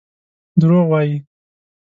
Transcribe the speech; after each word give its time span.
دروغ 0.59 0.85
وايي. 0.91 1.15